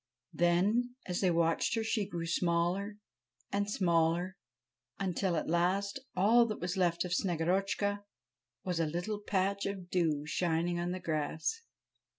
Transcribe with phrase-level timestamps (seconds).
[0.33, 2.97] Then, as they watched her, she grew smaller
[3.51, 4.35] and smaller,
[4.97, 8.03] until, at last, all that was left of Snegorotchka
[8.63, 11.61] was a little patch of dew shining on the grass.